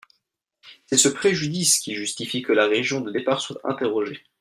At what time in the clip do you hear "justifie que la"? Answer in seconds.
1.93-2.65